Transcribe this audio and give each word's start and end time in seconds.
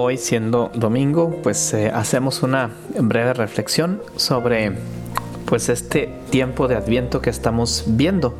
Hoy 0.00 0.16
siendo 0.16 0.70
domingo, 0.76 1.40
pues 1.42 1.74
eh, 1.74 1.90
hacemos 1.92 2.44
una 2.44 2.70
breve 3.00 3.34
reflexión 3.34 4.00
sobre 4.14 4.78
pues 5.44 5.68
este 5.68 6.14
tiempo 6.30 6.68
de 6.68 6.76
Adviento 6.76 7.20
que 7.20 7.30
estamos 7.30 7.82
viendo. 7.84 8.36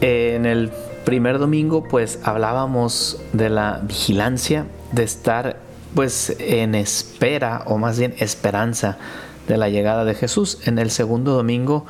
en 0.00 0.46
el 0.46 0.72
primer 1.04 1.38
domingo 1.38 1.84
pues 1.84 2.18
hablábamos 2.24 3.22
de 3.32 3.50
la 3.50 3.82
vigilancia, 3.84 4.66
de 4.90 5.04
estar 5.04 5.58
pues 5.94 6.34
en 6.40 6.74
espera 6.74 7.62
o 7.66 7.78
más 7.78 7.96
bien 8.00 8.16
esperanza 8.18 8.98
de 9.46 9.58
la 9.58 9.68
llegada 9.68 10.04
de 10.04 10.16
Jesús. 10.16 10.58
En 10.64 10.80
el 10.80 10.90
segundo 10.90 11.34
domingo 11.34 11.86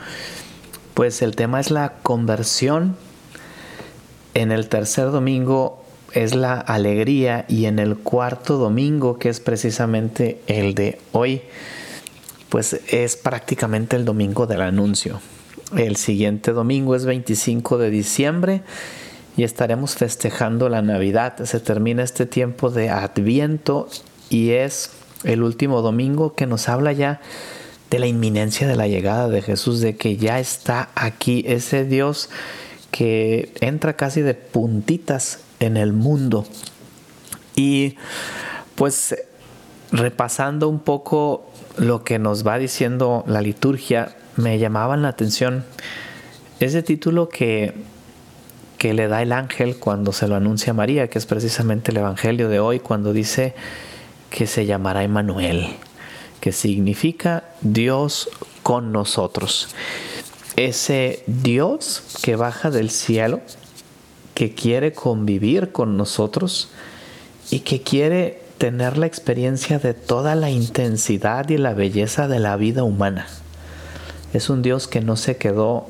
pues 0.92 1.22
el 1.22 1.36
tema 1.36 1.58
es 1.58 1.70
la 1.70 1.94
conversión. 2.02 2.96
En 4.34 4.52
el 4.52 4.68
tercer 4.68 5.10
domingo 5.10 5.87
es 6.12 6.34
la 6.34 6.54
alegría 6.58 7.44
y 7.48 7.66
en 7.66 7.78
el 7.78 7.96
cuarto 7.96 8.58
domingo, 8.58 9.18
que 9.18 9.28
es 9.28 9.40
precisamente 9.40 10.40
el 10.46 10.74
de 10.74 10.98
hoy, 11.12 11.42
pues 12.48 12.80
es 12.88 13.16
prácticamente 13.16 13.96
el 13.96 14.04
domingo 14.04 14.46
del 14.46 14.62
anuncio. 14.62 15.20
El 15.76 15.96
siguiente 15.96 16.52
domingo 16.52 16.96
es 16.96 17.04
25 17.04 17.78
de 17.78 17.90
diciembre 17.90 18.62
y 19.36 19.44
estaremos 19.44 19.96
festejando 19.96 20.68
la 20.68 20.80
Navidad. 20.80 21.44
Se 21.44 21.60
termina 21.60 22.02
este 22.02 22.24
tiempo 22.24 22.70
de 22.70 22.88
Adviento 22.88 23.88
y 24.30 24.50
es 24.50 24.92
el 25.24 25.42
último 25.42 25.82
domingo 25.82 26.34
que 26.34 26.46
nos 26.46 26.68
habla 26.68 26.92
ya 26.92 27.20
de 27.90 27.98
la 27.98 28.06
inminencia 28.06 28.66
de 28.66 28.76
la 28.76 28.88
llegada 28.88 29.28
de 29.28 29.42
Jesús, 29.42 29.80
de 29.80 29.96
que 29.96 30.16
ya 30.16 30.40
está 30.40 30.90
aquí 30.94 31.44
ese 31.46 31.84
Dios 31.84 32.30
que 32.90 33.52
entra 33.60 33.94
casi 33.96 34.22
de 34.22 34.34
puntitas 34.34 35.40
en 35.60 35.76
el 35.76 35.92
mundo. 35.92 36.46
Y 37.54 37.96
pues 38.74 39.16
repasando 39.90 40.68
un 40.68 40.80
poco 40.80 41.50
lo 41.76 42.04
que 42.04 42.18
nos 42.18 42.46
va 42.46 42.58
diciendo 42.58 43.24
la 43.26 43.40
liturgia, 43.40 44.16
me 44.36 44.58
llamaban 44.58 45.02
la 45.02 45.08
atención 45.08 45.64
ese 46.60 46.82
título 46.82 47.28
que, 47.28 47.74
que 48.78 48.94
le 48.94 49.08
da 49.08 49.22
el 49.22 49.32
ángel 49.32 49.76
cuando 49.78 50.12
se 50.12 50.28
lo 50.28 50.36
anuncia 50.36 50.72
a 50.72 50.74
María, 50.74 51.08
que 51.08 51.18
es 51.18 51.26
precisamente 51.26 51.92
el 51.92 51.98
Evangelio 51.98 52.48
de 52.48 52.60
hoy, 52.60 52.80
cuando 52.80 53.12
dice 53.12 53.54
que 54.30 54.46
se 54.46 54.66
llamará 54.66 55.04
Emmanuel, 55.04 55.66
que 56.40 56.52
significa 56.52 57.44
Dios 57.60 58.28
con 58.62 58.92
nosotros. 58.92 59.68
Ese 60.56 61.22
Dios 61.26 62.02
que 62.22 62.34
baja 62.34 62.70
del 62.70 62.90
cielo 62.90 63.40
que 64.38 64.54
quiere 64.54 64.92
convivir 64.92 65.72
con 65.72 65.96
nosotros 65.96 66.68
y 67.50 67.58
que 67.60 67.82
quiere 67.82 68.40
tener 68.58 68.96
la 68.96 69.06
experiencia 69.06 69.80
de 69.80 69.94
toda 69.94 70.36
la 70.36 70.48
intensidad 70.48 71.48
y 71.48 71.58
la 71.58 71.74
belleza 71.74 72.28
de 72.28 72.38
la 72.38 72.56
vida 72.56 72.84
humana. 72.84 73.26
Es 74.32 74.48
un 74.48 74.62
Dios 74.62 74.86
que 74.86 75.00
no 75.00 75.16
se 75.16 75.38
quedó 75.38 75.88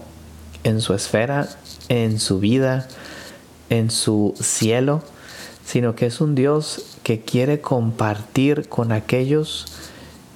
en 0.65 0.81
su 0.81 0.95
esfera, 0.95 1.47
en 1.91 2.19
su 2.19 2.41
vida, 2.41 2.89
en 3.69 3.91
su 3.91 4.33
cielo, 4.41 5.03
sino 5.67 5.95
que 5.95 6.07
es 6.07 6.23
un 6.23 6.35
Dios 6.35 6.97
que 7.03 7.21
quiere 7.21 7.61
compartir 7.61 8.71
con 8.71 8.93
aquellos 8.93 9.67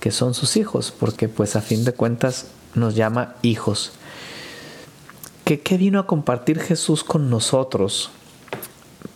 que 0.01 0.11
son 0.11 0.35
sus 0.35 0.59
hijos, 0.59 0.93
porque 0.93 1.31
pues 1.31 1.57
a 1.57 1.63
fin 1.63 1.87
de 1.87 1.95
cuentas 1.95 2.49
nos 2.75 2.95
llama 2.95 3.37
hijos. 3.41 3.93
¿Qué, 5.59 5.77
vino 5.77 5.99
a 5.99 6.07
compartir 6.07 6.61
Jesús 6.61 7.05
con 7.05 7.29
nosotros? 7.29 8.11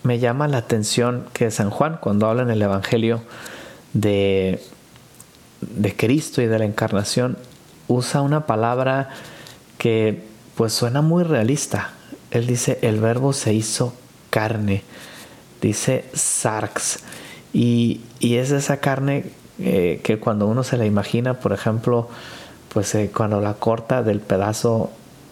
Me 0.03 0.19
llama 0.19 0.49
la 0.49 0.59
atención 0.59 1.25
que 1.33 1.51
San 1.51 1.71
Juan, 1.71 1.99
cuando 2.01 2.27
habla 2.27 2.43
en 2.43 2.51
el 2.51 2.61
Evangelio 2.61 3.23
de, 3.93 4.61
de 5.61 5.97
Cristo 5.97 6.43
y 6.43 6.47
de 6.47 6.59
la 6.59 6.65
encarnación, 6.65 7.39
usa 7.89 8.21
una 8.21 8.47
palabra 8.47 9.11
que 9.79 10.25
pues 10.57 10.73
suena 10.73 11.01
muy 11.01 11.25
realista. 11.25 11.93
Él 12.31 12.47
dice, 12.47 12.79
el 12.83 13.01
verbo 13.01 13.33
se 13.33 13.55
hizo 13.55 13.95
carne, 14.31 14.83
dice 15.63 16.05
sarx, 16.13 16.99
y, 17.53 18.03
es 18.21 18.51
esa 18.51 18.79
carne 18.81 19.31
eh, 19.59 20.01
que 20.05 20.19
cuando 20.19 20.47
uno 20.47 20.63
se 20.65 20.77
la 20.77 20.85
imagina, 20.85 21.41
por 21.41 21.55
ejemplo, 21.55 22.09
pues 22.75 22.95
eh, 22.95 23.11
cuando 23.15 23.41
la 23.41 23.55
corta 23.55 24.03
del 24.03 24.21
pedazo 24.21 24.91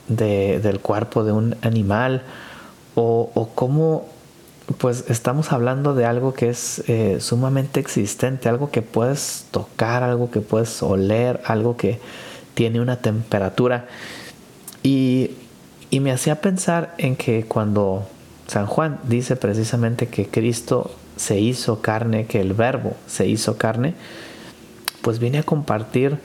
del 0.09 0.81
cuerpo 0.81 1.25
de 1.25 1.33
un 1.33 1.57
animal 1.63 2.23
o, 2.95 3.51
cómo 3.55 4.07
pues 4.79 5.05
estamos 5.09 5.53
hablando 5.53 5.95
de 5.95 6.07
algo 6.07 6.33
que 6.33 6.49
es 6.49 6.83
eh, 6.89 7.19
sumamente 7.21 7.81
existente, 7.81 8.49
algo 8.49 8.71
que 8.71 8.83
puedes 8.83 9.47
tocar, 9.51 10.03
algo 10.03 10.31
que 10.31 10.41
puedes 10.41 10.83
oler, 10.83 11.43
algo 11.45 11.77
que 11.77 12.01
tiene 12.55 12.81
una 12.81 12.97
temperatura. 12.97 13.87
Y, 14.83 15.33
y, 15.91 16.01
me 16.01 16.13
hacía 16.13 16.41
pensar 16.41 16.95
en 16.99 17.17
que 17.17 17.45
cuando 17.45 18.07
San 18.47 18.67
Juan 18.67 19.01
dice 19.05 19.37
precisamente 19.37 20.07
que 20.07 20.29
Cristo 20.29 20.95
se 21.17 21.41
hizo 21.41 21.81
carne, 21.83 22.27
que 22.27 22.41
el 22.41 22.55
verbo 22.55 22.95
se 23.07 23.27
hizo 23.27 23.59
carne, 23.59 23.95
pues 25.03 25.19
viene 25.19 25.39
a 25.39 25.43
compartir 25.43 26.19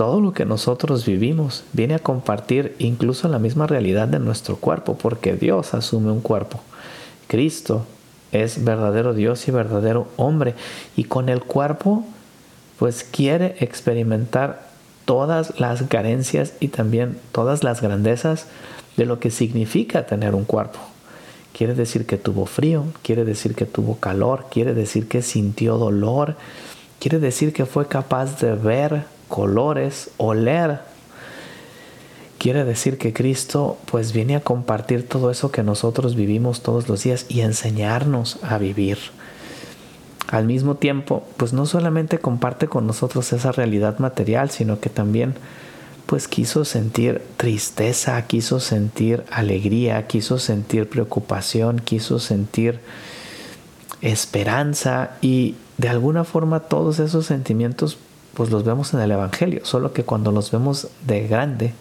todo 0.00 0.22
lo 0.22 0.32
que 0.32 0.46
nosotros 0.46 1.04
vivimos 1.04 1.62
viene 1.74 1.92
a 1.92 1.98
compartir 1.98 2.74
incluso 2.78 3.28
la 3.28 3.38
misma 3.38 3.66
realidad 3.66 4.08
de 4.08 4.18
nuestro 4.18 4.56
cuerpo, 4.56 4.96
porque 4.96 5.34
Dios 5.34 5.74
asume 5.74 6.10
un 6.10 6.22
cuerpo. 6.22 6.58
Cristo 7.26 7.84
es 8.32 8.64
verdadero 8.64 9.12
Dios 9.12 9.46
y 9.46 9.50
verdadero 9.50 10.08
hombre, 10.16 10.54
y 10.96 11.04
con 11.04 11.28
el 11.28 11.42
cuerpo 11.42 12.02
pues 12.78 13.04
quiere 13.04 13.56
experimentar 13.60 14.70
todas 15.04 15.60
las 15.60 15.82
carencias 15.82 16.54
y 16.60 16.68
también 16.68 17.18
todas 17.30 17.62
las 17.62 17.82
grandezas 17.82 18.46
de 18.96 19.04
lo 19.04 19.20
que 19.20 19.30
significa 19.30 20.06
tener 20.06 20.34
un 20.34 20.46
cuerpo. 20.46 20.78
Quiere 21.52 21.74
decir 21.74 22.06
que 22.06 22.16
tuvo 22.16 22.46
frío, 22.46 22.86
quiere 23.02 23.26
decir 23.26 23.54
que 23.54 23.66
tuvo 23.66 23.96
calor, 23.96 24.46
quiere 24.50 24.72
decir 24.72 25.08
que 25.08 25.20
sintió 25.20 25.76
dolor, 25.76 26.36
quiere 27.00 27.18
decir 27.18 27.52
que 27.52 27.66
fue 27.66 27.86
capaz 27.86 28.40
de 28.40 28.54
ver 28.54 29.19
colores, 29.30 30.10
oler. 30.18 30.80
Quiere 32.38 32.64
decir 32.64 32.98
que 32.98 33.14
Cristo 33.14 33.78
pues 33.90 34.12
viene 34.12 34.36
a 34.36 34.40
compartir 34.40 35.08
todo 35.08 35.30
eso 35.30 35.50
que 35.50 35.62
nosotros 35.62 36.14
vivimos 36.14 36.62
todos 36.62 36.88
los 36.88 37.02
días 37.02 37.24
y 37.30 37.40
enseñarnos 37.40 38.38
a 38.42 38.58
vivir. 38.58 38.98
Al 40.28 40.44
mismo 40.44 40.74
tiempo, 40.74 41.24
pues 41.38 41.54
no 41.54 41.64
solamente 41.64 42.18
comparte 42.18 42.68
con 42.68 42.86
nosotros 42.86 43.32
esa 43.32 43.52
realidad 43.52 43.98
material, 43.98 44.50
sino 44.50 44.80
que 44.80 44.90
también 44.90 45.34
pues 46.06 46.28
quiso 46.28 46.64
sentir 46.64 47.22
tristeza, 47.36 48.20
quiso 48.26 48.58
sentir 48.58 49.24
alegría, 49.30 50.06
quiso 50.06 50.38
sentir 50.38 50.88
preocupación, 50.88 51.78
quiso 51.78 52.18
sentir 52.18 52.80
esperanza 54.02 55.12
y 55.20 55.54
de 55.78 55.88
alguna 55.88 56.24
forma 56.24 56.60
todos 56.60 56.98
esos 56.98 57.26
sentimientos 57.26 57.96
pues 58.34 58.50
los 58.50 58.64
vemos 58.64 58.94
en 58.94 59.00
el 59.00 59.10
Evangelio, 59.10 59.64
solo 59.64 59.92
que 59.92 60.04
cuando 60.04 60.32
los 60.32 60.50
vemos 60.50 60.88
de 61.06 61.26
grande, 61.26 61.74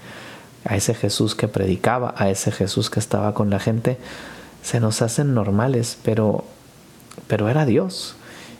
a 0.65 0.75
ese 0.75 0.93
Jesús 0.93 1.35
que 1.35 1.47
predicaba, 1.47 2.13
a 2.17 2.29
ese 2.29 2.51
Jesús 2.51 2.89
que 2.89 2.99
estaba 2.99 3.33
con 3.33 3.49
la 3.49 3.59
gente, 3.59 3.97
se 4.61 4.79
nos 4.79 5.01
hacen 5.01 5.33
normales, 5.33 5.97
pero, 6.03 6.43
pero 7.27 7.49
era 7.49 7.65
Dios. 7.65 8.15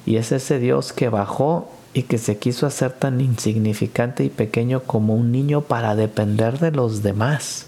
Y 0.06 0.16
es 0.16 0.32
ese 0.32 0.60
Dios 0.60 0.94
que 0.94 1.10
bajó 1.10 1.70
y 1.94 2.04
que 2.04 2.18
se 2.18 2.38
quiso 2.38 2.66
hacer 2.66 2.94
tan 2.94 3.20
insignificante 3.20 4.24
y 4.24 4.30
pequeño 4.30 4.82
como 4.84 5.16
un 5.16 5.32
niño 5.32 5.62
para 5.62 5.96
depender 5.96 6.60
de 6.60 6.72
los 6.72 7.04
demás. 7.04 7.66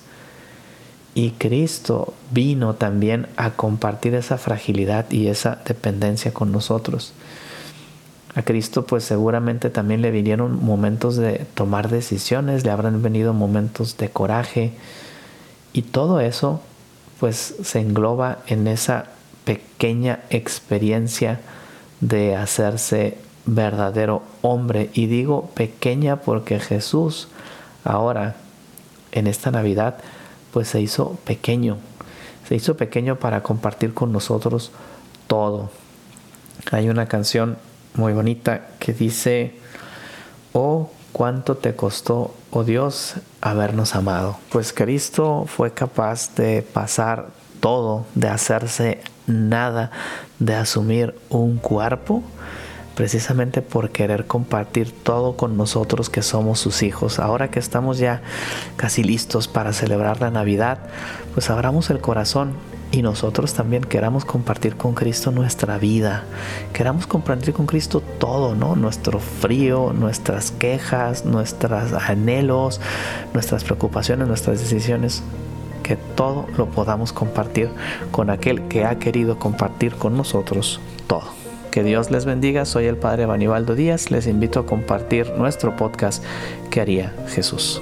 Y 1.13 1.31
Cristo 1.31 2.13
vino 2.31 2.75
también 2.75 3.28
a 3.36 3.51
compartir 3.51 4.16
esa 4.16 4.38
fragilidad 4.38 5.12
y 5.12 5.28
esa 5.28 5.60
dependencia 5.66 6.34
con 6.34 6.51
nosotros. 6.51 7.13
A 8.33 8.44
Cristo 8.44 8.86
pues 8.86 9.04
seguramente 9.04 9.69
también 9.69 10.01
le 10.01 10.12
vinieron 10.12 10.63
momentos 10.63 11.18
de 11.18 11.45
tomar 11.54 11.89
decisiones, 11.89 12.63
le 12.63 12.72
habrán 12.72 13.01
venido 13.01 13.33
momentos 13.33 13.98
de 13.98 14.10
coraje 14.10 14.72
y 15.74 15.81
todo 15.81 16.22
eso 16.22 16.62
pues 17.19 17.56
se 17.63 17.80
engloba 17.80 18.39
en 18.48 18.68
esa 18.68 19.10
pequeña 19.44 20.22
experiencia 20.30 21.39
de 22.00 22.36
hacerse 22.36 23.18
verdadero 23.45 24.24
hombre. 24.42 24.89
Y 24.94 25.07
digo 25.07 25.50
pequeña 25.54 26.18
porque 26.18 26.60
Jesús 26.60 27.28
ahora 27.83 28.36
en 29.12 29.28
esta 29.28 29.51
Navidad 29.51 29.98
pues 30.51 30.69
se 30.69 30.81
hizo 30.81 31.18
pequeño. 31.25 31.78
Se 32.48 32.56
hizo 32.56 32.75
pequeño 32.75 33.18
para 33.18 33.44
compartir 33.44 33.94
con 33.94 34.12
nosotros 34.12 34.72
todo. 35.28 35.69
Hay 36.72 36.89
una 36.89 37.07
canción 37.07 37.57
muy 37.96 38.14
bonita 38.14 38.68
que 38.80 38.94
dice, 38.94 39.56
oh, 40.54 40.90
cuánto 41.12 41.58
te 41.58 41.76
costó, 41.76 42.34
oh 42.52 42.64
Dios, 42.64 43.16
habernos 43.42 43.96
amado. 43.96 44.38
Pues 44.52 44.74
Cristo 44.74 45.46
fue 45.48 45.74
capaz 45.74 46.36
de 46.36 46.62
pasar 46.62 47.28
todo, 47.60 48.06
de 48.16 48.28
hacerse 48.28 49.02
nada, 49.28 49.92
de 50.40 50.56
asumir 50.56 51.16
un 51.30 51.58
cuerpo, 51.58 52.24
precisamente 52.96 53.62
por 53.62 53.92
querer 53.92 54.28
compartir 54.28 54.92
todo 54.92 55.38
con 55.38 55.58
nosotros 55.58 56.10
que 56.10 56.22
somos 56.22 56.60
sus 56.60 56.84
hijos. 56.84 57.20
Ahora 57.20 57.50
que 57.50 57.60
estamos 57.60 57.98
ya 57.98 58.22
casi 58.76 59.04
listos 59.04 59.48
para 59.48 59.74
celebrar 59.74 60.22
la 60.22 60.32
Navidad, 60.32 60.80
pues 61.34 61.50
abramos 61.50 61.90
el 61.90 62.00
corazón 62.00 62.54
y 62.92 63.02
nosotros 63.02 63.54
también 63.54 63.84
queramos 63.84 64.26
compartir 64.26 64.76
con 64.76 64.94
Cristo 64.94 65.32
nuestra 65.32 65.78
vida, 65.78 66.26
queramos 66.74 67.08
compartir 67.08 67.54
con 67.54 67.66
Cristo 67.66 68.02
todo, 68.20 68.56
¿no? 68.56 68.76
Nuestro 68.76 69.20
frío, 69.20 69.94
nuestras 69.94 70.52
quejas, 70.52 71.26
nuestros 71.26 71.94
anhelos, 71.94 72.82
nuestras 73.34 73.64
preocupaciones, 73.64 74.28
nuestras 74.28 74.60
decisiones, 74.60 75.24
que 75.84 75.96
todo 75.96 76.46
lo 76.58 76.68
podamos 76.68 77.14
compartir 77.14 77.70
con 78.12 78.30
aquel 78.30 78.68
que 78.68 78.86
ha 78.86 79.00
querido 79.00 79.40
compartir 79.40 79.96
con 79.96 80.16
nosotros 80.18 80.80
todo. 81.08 81.24
Que 81.72 81.84
Dios 81.84 82.12
les 82.12 82.26
bendiga, 82.26 82.66
soy 82.66 82.86
el 82.86 82.98
Padre 82.98 83.26
Banibaldo 83.26 83.76
Díaz, 83.76 84.12
les 84.12 84.28
invito 84.28 84.60
a 84.60 84.66
compartir 84.66 85.32
nuestro 85.38 85.78
podcast 85.78 86.22
que 86.70 86.82
haría 86.82 87.14
Jesús. 87.30 87.82